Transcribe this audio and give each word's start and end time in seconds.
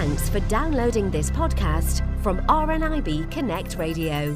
Thanks 0.00 0.30
for 0.30 0.40
downloading 0.48 1.10
this 1.10 1.30
podcast 1.30 2.00
from 2.22 2.38
RNIB 2.46 3.30
Connect 3.30 3.76
Radio. 3.76 4.34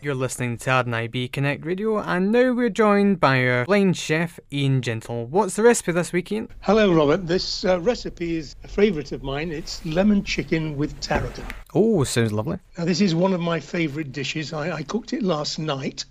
You're 0.00 0.14
listening 0.14 0.58
to 0.58 0.70
RNIB 0.70 1.32
Connect 1.32 1.66
Radio, 1.66 1.98
and 1.98 2.30
now 2.30 2.52
we're 2.52 2.68
joined 2.68 3.18
by 3.18 3.44
our 3.48 3.64
blind 3.64 3.96
chef, 3.96 4.38
Ian 4.52 4.82
Jentle. 4.82 5.26
What's 5.26 5.56
the 5.56 5.64
recipe 5.64 5.90
this 5.90 6.12
week, 6.12 6.30
Ian? 6.30 6.50
Hello, 6.60 6.94
Robert. 6.94 7.26
This 7.26 7.64
uh, 7.64 7.80
recipe 7.80 8.36
is 8.36 8.54
a 8.62 8.68
favourite 8.68 9.10
of 9.10 9.24
mine. 9.24 9.50
It's 9.50 9.84
lemon 9.84 10.22
chicken 10.22 10.76
with 10.76 11.00
tarragon. 11.00 11.46
Oh, 11.74 12.04
sounds 12.04 12.32
lovely. 12.32 12.60
Now, 12.78 12.84
this 12.84 13.00
is 13.00 13.12
one 13.12 13.32
of 13.32 13.40
my 13.40 13.58
favourite 13.58 14.12
dishes. 14.12 14.52
I, 14.52 14.70
I 14.70 14.82
cooked 14.84 15.12
it 15.12 15.24
last 15.24 15.58
night. 15.58 16.04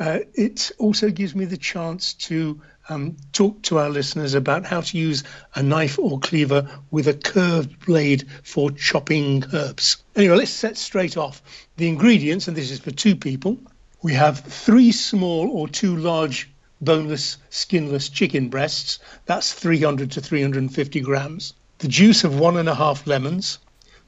Uh, 0.00 0.18
it 0.34 0.72
also 0.78 1.10
gives 1.10 1.36
me 1.36 1.44
the 1.44 1.56
chance 1.56 2.14
to 2.14 2.60
um, 2.90 3.16
talk 3.32 3.62
to 3.62 3.78
our 3.78 3.88
listeners 3.88 4.34
about 4.34 4.66
how 4.66 4.80
to 4.80 4.98
use 4.98 5.22
a 5.54 5.62
knife 5.62 5.96
or 5.96 6.18
cleaver 6.18 6.68
with 6.90 7.06
a 7.06 7.14
curved 7.14 7.86
blade 7.86 8.26
for 8.42 8.72
chopping 8.72 9.44
herbs. 9.52 9.98
Anyway, 10.16 10.34
let's 10.34 10.50
set 10.50 10.76
straight 10.76 11.16
off. 11.16 11.40
The 11.76 11.88
ingredients, 11.88 12.48
and 12.48 12.56
this 12.56 12.72
is 12.72 12.80
for 12.80 12.90
two 12.90 13.14
people, 13.14 13.58
we 14.02 14.12
have 14.14 14.40
three 14.40 14.90
small 14.90 15.50
or 15.50 15.68
two 15.68 15.96
large 15.96 16.50
boneless, 16.80 17.36
skinless 17.50 18.08
chicken 18.08 18.48
breasts. 18.48 18.98
That's 19.26 19.52
300 19.52 20.10
to 20.12 20.20
350 20.20 21.00
grams. 21.00 21.54
The 21.78 21.88
juice 21.88 22.24
of 22.24 22.40
one 22.40 22.56
and 22.56 22.68
a 22.68 22.74
half 22.74 23.06
lemons, 23.06 23.58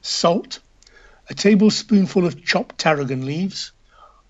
salt, 0.01 0.59
a 1.29 1.33
tablespoonful 1.33 2.25
of 2.25 2.43
chopped 2.43 2.79
tarragon 2.79 3.25
leaves, 3.25 3.71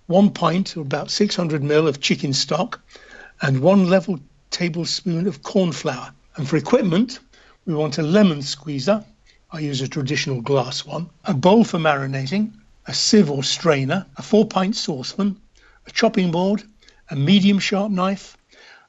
one 0.06 0.30
pint 0.30 0.78
or 0.78 0.82
about 0.82 1.10
600 1.10 1.64
ml 1.64 1.88
of 1.88 2.02
chicken 2.02 2.34
stock, 2.34 2.80
and 3.42 3.60
one 3.62 3.90
level 3.90 4.20
tablespoon 4.54 5.28
of 5.28 5.44
corn 5.44 5.72
flour. 5.72 6.14
And 6.36 6.48
for 6.48 6.56
equipment, 6.56 7.20
we 7.66 7.74
want 7.74 7.98
a 7.98 8.04
lemon 8.04 8.42
squeezer. 8.42 9.04
I 9.52 9.60
use 9.60 9.82
a 9.82 9.88
traditional 9.88 10.42
glass 10.42 10.86
one, 10.86 11.10
a 11.26 11.34
bowl 11.34 11.64
for 11.64 11.80
marinating, 11.80 12.54
a 12.88 12.94
sieve 12.94 13.30
or 13.30 13.44
strainer, 13.44 14.06
a 14.18 14.22
four 14.22 14.46
pint 14.48 14.76
saucepan, 14.76 15.38
a 15.86 15.92
chopping 15.92 16.32
board, 16.32 16.64
a 17.10 17.16
medium 17.16 17.60
sharp 17.60 17.92
knife, 17.92 18.38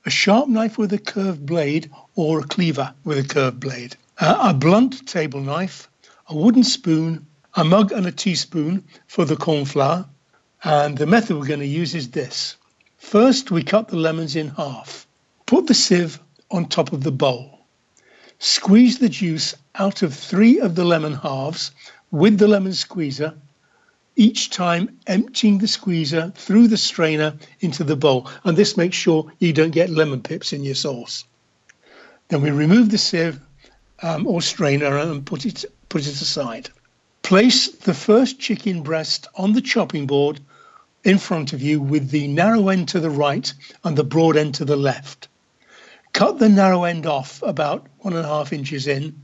a 0.06 0.10
sharp 0.10 0.48
knife 0.48 0.78
with 0.78 0.92
a 0.92 0.98
curved 0.98 1.44
blade 1.46 1.90
or 2.14 2.40
a 2.40 2.44
cleaver 2.44 2.94
with 3.04 3.18
a 3.18 3.28
curved 3.28 3.60
blade, 3.60 3.96
uh, 4.18 4.50
a 4.50 4.54
blunt 4.54 5.06
table 5.08 5.40
knife, 5.40 5.88
a 6.28 6.36
wooden 6.36 6.64
spoon, 6.64 7.26
a 7.54 7.64
mug 7.64 7.92
and 7.92 8.06
a 8.06 8.12
teaspoon 8.12 8.84
for 9.06 9.24
the 9.24 9.36
corn 9.36 9.64
flour. 9.64 10.06
And 10.62 10.96
the 10.96 11.06
method 11.06 11.36
we're 11.36 11.46
going 11.46 11.60
to 11.60 11.66
use 11.66 11.94
is 11.94 12.10
this. 12.10 12.56
First, 12.98 13.50
we 13.50 13.62
cut 13.62 13.88
the 13.88 13.96
lemons 13.96 14.34
in 14.34 14.48
half. 14.48 15.06
Put 15.46 15.66
the 15.66 15.74
sieve 15.74 16.18
on 16.50 16.66
top 16.66 16.92
of 16.92 17.02
the 17.02 17.12
bowl. 17.12 17.66
Squeeze 18.38 18.98
the 18.98 19.10
juice 19.10 19.54
out 19.74 20.02
of 20.02 20.14
three 20.14 20.58
of 20.58 20.74
the 20.74 20.84
lemon 20.84 21.12
halves 21.12 21.70
with 22.10 22.38
the 22.38 22.48
lemon 22.48 22.72
squeezer, 22.72 23.34
each 24.16 24.48
time 24.48 24.98
emptying 25.06 25.58
the 25.58 25.68
squeezer 25.68 26.32
through 26.34 26.68
the 26.68 26.78
strainer 26.78 27.36
into 27.60 27.84
the 27.84 27.94
bowl. 27.94 28.28
And 28.44 28.56
this 28.56 28.78
makes 28.78 28.96
sure 28.96 29.30
you 29.38 29.52
don't 29.52 29.70
get 29.70 29.90
lemon 29.90 30.22
pips 30.22 30.54
in 30.54 30.64
your 30.64 30.74
sauce. 30.74 31.24
Then 32.28 32.40
we 32.40 32.50
remove 32.50 32.90
the 32.90 32.98
sieve 32.98 33.38
um, 34.02 34.26
or 34.26 34.40
strainer 34.40 34.96
and 34.96 35.26
put 35.26 35.44
it, 35.44 35.64
put 35.90 36.06
it 36.06 36.20
aside. 36.22 36.70
Place 37.22 37.68
the 37.68 37.94
first 37.94 38.40
chicken 38.40 38.82
breast 38.82 39.28
on 39.34 39.52
the 39.52 39.60
chopping 39.60 40.06
board 40.06 40.40
in 41.04 41.18
front 41.18 41.52
of 41.52 41.60
you 41.60 41.80
with 41.80 42.08
the 42.10 42.28
narrow 42.28 42.70
end 42.70 42.88
to 42.88 42.98
the 42.98 43.10
right 43.10 43.52
and 43.84 43.96
the 43.96 44.04
broad 44.04 44.38
end 44.38 44.54
to 44.54 44.64
the 44.64 44.76
left 44.76 45.28
cut 46.14 46.38
the 46.38 46.48
narrow 46.48 46.84
end 46.84 47.06
off 47.06 47.42
about 47.42 47.86
one 47.98 48.14
and 48.14 48.24
a 48.24 48.28
half 48.28 48.52
inches 48.52 48.86
in, 48.86 49.20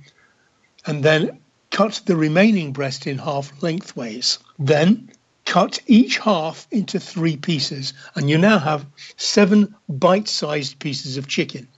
and 0.86 1.04
then 1.04 1.38
cut 1.70 2.02
the 2.04 2.16
remaining 2.16 2.72
breast 2.72 3.06
in 3.06 3.16
half 3.16 3.62
lengthways. 3.62 4.38
Then 4.58 5.08
cut 5.44 5.78
each 5.86 6.18
half 6.18 6.66
into 6.72 6.98
three 6.98 7.36
pieces, 7.36 7.92
and 8.16 8.28
you 8.28 8.36
now 8.36 8.58
have 8.58 8.84
seven 9.16 9.72
bite 9.88 10.26
sized 10.26 10.80
pieces 10.80 11.16
of 11.16 11.28
chicken. 11.28 11.68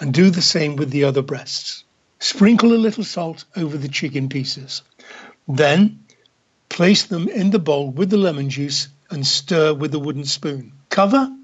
And 0.00 0.14
do 0.14 0.30
the 0.30 0.42
same 0.42 0.76
with 0.76 0.90
the 0.90 1.02
other 1.02 1.22
breasts. 1.22 1.82
Sprinkle 2.20 2.72
a 2.72 2.84
little 2.84 3.04
salt 3.04 3.44
over 3.56 3.76
the 3.76 3.88
chicken 3.88 4.28
pieces. 4.28 4.82
Then 5.48 6.04
place 6.68 7.04
them 7.04 7.26
in 7.28 7.50
the 7.50 7.58
bowl 7.58 7.90
with 7.90 8.10
the 8.10 8.18
lemon 8.18 8.50
juice 8.50 8.88
and 9.10 9.26
stir 9.26 9.72
with 9.72 9.94
a 9.94 9.98
wooden 9.98 10.24
spoon. 10.24 10.72
Cover 10.90 11.34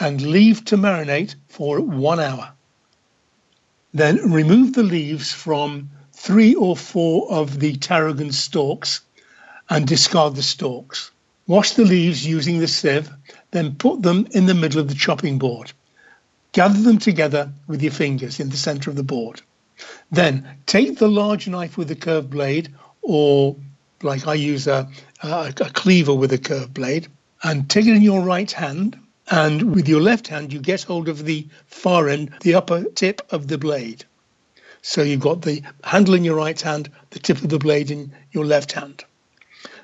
and 0.00 0.22
leave 0.22 0.64
to 0.64 0.76
marinate 0.76 1.34
for 1.48 1.80
one 1.80 2.18
hour. 2.18 2.52
Then 3.94 4.32
remove 4.32 4.72
the 4.72 4.82
leaves 4.82 5.32
from 5.32 5.90
three 6.12 6.54
or 6.54 6.76
four 6.76 7.30
of 7.30 7.60
the 7.60 7.76
tarragon 7.76 8.32
stalks 8.32 9.02
and 9.68 9.86
discard 9.86 10.34
the 10.34 10.42
stalks. 10.42 11.10
Wash 11.46 11.72
the 11.72 11.84
leaves 11.84 12.26
using 12.26 12.58
the 12.58 12.68
sieve, 12.68 13.10
then 13.50 13.74
put 13.74 14.02
them 14.02 14.26
in 14.30 14.46
the 14.46 14.54
middle 14.54 14.80
of 14.80 14.88
the 14.88 14.94
chopping 14.94 15.38
board. 15.38 15.72
Gather 16.52 16.80
them 16.80 16.98
together 16.98 17.52
with 17.66 17.82
your 17.82 17.92
fingers 17.92 18.40
in 18.40 18.48
the 18.48 18.56
center 18.56 18.88
of 18.88 18.96
the 18.96 19.02
board. 19.02 19.42
Then 20.10 20.46
take 20.66 20.98
the 20.98 21.08
large 21.08 21.48
knife 21.48 21.76
with 21.76 21.90
a 21.90 21.96
curved 21.96 22.30
blade, 22.30 22.72
or 23.02 23.56
like 24.02 24.26
I 24.26 24.34
use 24.34 24.66
a, 24.66 24.88
a, 25.22 25.52
a 25.60 25.70
cleaver 25.70 26.14
with 26.14 26.32
a 26.32 26.38
curved 26.38 26.72
blade, 26.72 27.08
and 27.42 27.68
take 27.68 27.86
it 27.86 27.96
in 27.96 28.02
your 28.02 28.22
right 28.22 28.50
hand 28.50 28.98
and 29.30 29.74
with 29.74 29.88
your 29.88 30.00
left 30.00 30.28
hand, 30.28 30.52
you 30.52 30.60
get 30.60 30.82
hold 30.82 31.08
of 31.08 31.24
the 31.24 31.46
far 31.66 32.08
end, 32.08 32.30
the 32.40 32.54
upper 32.54 32.84
tip 32.84 33.22
of 33.30 33.48
the 33.48 33.58
blade. 33.58 34.04
So 34.82 35.02
you've 35.02 35.20
got 35.20 35.42
the 35.42 35.62
handle 35.84 36.14
in 36.14 36.24
your 36.24 36.36
right 36.36 36.60
hand, 36.60 36.90
the 37.10 37.18
tip 37.18 37.40
of 37.42 37.48
the 37.48 37.58
blade 37.58 37.90
in 37.90 38.12
your 38.32 38.44
left 38.44 38.72
hand. 38.72 39.04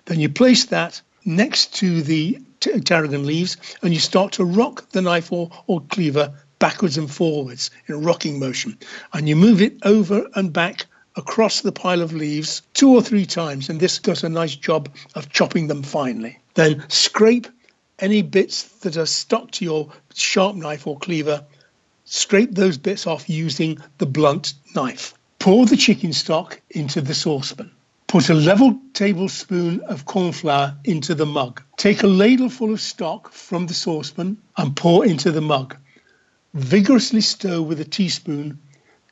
Then 0.06 0.18
you 0.18 0.28
place 0.28 0.64
that 0.66 1.00
next 1.24 1.74
to 1.76 2.02
the 2.02 2.38
t- 2.60 2.80
tarragon 2.80 3.26
leaves 3.26 3.56
and 3.82 3.94
you 3.94 4.00
start 4.00 4.32
to 4.32 4.44
rock 4.44 4.88
the 4.90 5.02
knife 5.02 5.32
or, 5.32 5.50
or 5.66 5.82
cleaver 5.82 6.32
backwards 6.58 6.98
and 6.98 7.10
forwards 7.10 7.70
in 7.86 7.94
a 7.94 7.98
rocking 7.98 8.38
motion. 8.38 8.76
And 9.12 9.28
you 9.28 9.36
move 9.36 9.62
it 9.62 9.76
over 9.84 10.26
and 10.34 10.52
back 10.52 10.86
across 11.16 11.60
the 11.60 11.72
pile 11.72 12.02
of 12.02 12.12
leaves 12.12 12.62
two 12.74 12.94
or 12.94 13.02
three 13.02 13.26
times, 13.26 13.68
and 13.68 13.80
this 13.80 13.98
does 13.98 14.22
a 14.24 14.28
nice 14.28 14.54
job 14.56 14.88
of 15.14 15.30
chopping 15.30 15.66
them 15.66 15.82
finely. 15.82 16.38
Then 16.54 16.84
scrape 16.88 17.48
any 17.98 18.22
bits 18.22 18.62
that 18.80 18.96
are 18.96 19.06
stuck 19.06 19.50
to 19.52 19.64
your 19.64 19.88
sharp 20.14 20.56
knife 20.56 20.86
or 20.86 20.98
cleaver, 20.98 21.44
scrape 22.04 22.54
those 22.54 22.78
bits 22.78 23.06
off 23.06 23.28
using 23.28 23.78
the 23.98 24.06
blunt 24.06 24.54
knife. 24.74 25.14
Pour 25.38 25.66
the 25.66 25.76
chicken 25.76 26.12
stock 26.12 26.60
into 26.70 27.00
the 27.00 27.14
saucepan. 27.14 27.70
Put 28.06 28.30
a 28.30 28.34
level 28.34 28.78
tablespoon 28.94 29.80
of 29.82 30.06
corn 30.06 30.32
flour 30.32 30.76
into 30.84 31.14
the 31.14 31.26
mug. 31.26 31.62
Take 31.76 32.02
a 32.02 32.06
ladleful 32.06 32.72
of 32.72 32.80
stock 32.80 33.30
from 33.32 33.66
the 33.66 33.74
saucepan 33.74 34.38
and 34.56 34.74
pour 34.74 35.04
into 35.04 35.30
the 35.30 35.42
mug. 35.42 35.76
Vigorously 36.54 37.20
stir 37.20 37.60
with 37.60 37.80
a 37.80 37.84
teaspoon 37.84 38.58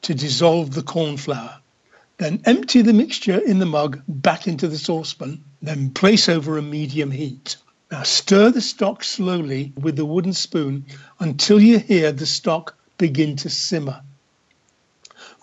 to 0.03 0.15
dissolve 0.15 0.73
the 0.73 0.83
corn 0.83 1.17
flour. 1.17 1.61
Then 2.17 2.41
empty 2.47 2.81
the 2.81 2.95
mixture 2.95 3.39
in 3.39 3.59
the 3.59 3.67
mug 3.67 4.03
back 4.09 4.47
into 4.49 4.67
the 4.67 4.79
saucepan. 4.79 5.45
Then 5.61 5.91
place 5.91 6.29
over 6.29 6.57
a 6.57 6.63
medium 6.63 7.11
heat. 7.11 7.57
Now 7.89 8.03
stir 8.03 8.51
the 8.51 8.61
stock 8.61 9.05
slowly 9.05 9.73
with 9.77 9.95
the 9.95 10.05
wooden 10.05 10.33
spoon 10.33 10.87
until 11.21 11.63
you 11.63 11.79
hear 11.79 12.11
the 12.11 12.27
stock 12.27 12.77
begin 12.99 13.37
to 13.37 13.49
simmer. 13.49 14.03